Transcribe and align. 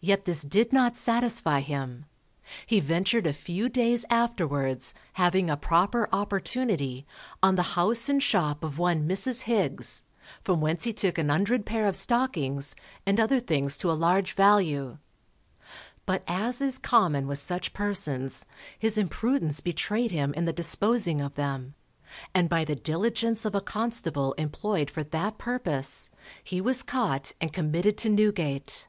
Yet 0.00 0.24
this 0.24 0.42
did 0.42 0.70
not 0.70 0.98
satisfy 0.98 1.60
him. 1.60 2.04
He 2.66 2.78
ventured 2.78 3.26
a 3.26 3.32
few 3.32 3.70
days 3.70 4.04
afterwards 4.10 4.92
having 5.14 5.48
a 5.48 5.56
proper 5.56 6.10
opportunity, 6.12 7.06
on 7.42 7.54
the 7.56 7.62
house 7.72 8.10
and 8.10 8.22
shop 8.22 8.62
of 8.62 8.78
one 8.78 9.08
Mrs. 9.08 9.44
Higgs, 9.44 10.02
from 10.42 10.60
whence 10.60 10.84
he 10.84 10.92
took 10.92 11.16
an 11.16 11.30
hundred 11.30 11.64
pair 11.64 11.86
of 11.88 11.96
stockings, 11.96 12.76
and 13.06 13.18
other 13.18 13.40
things 13.40 13.78
to 13.78 13.90
a 13.90 13.94
large 13.96 14.34
value. 14.34 14.98
But 16.04 16.22
as 16.28 16.60
is 16.60 16.76
common 16.76 17.26
with 17.26 17.38
such 17.38 17.72
persons, 17.72 18.44
his 18.78 18.98
imprudence 18.98 19.60
betrayed 19.62 20.10
him 20.10 20.34
in 20.34 20.44
the 20.44 20.52
disposing 20.52 21.22
of 21.22 21.34
them, 21.36 21.72
and 22.34 22.50
by 22.50 22.66
the 22.66 22.76
diligence 22.76 23.46
of 23.46 23.54
a 23.54 23.62
constable 23.62 24.34
employed 24.34 24.90
for 24.90 25.02
that 25.02 25.38
purpose, 25.38 26.10
he 26.42 26.60
was 26.60 26.82
caught 26.82 27.32
and 27.40 27.54
committed 27.54 27.96
to 27.96 28.10
Newgate. 28.10 28.86